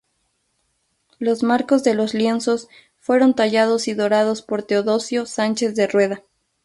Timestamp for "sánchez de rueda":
5.27-6.23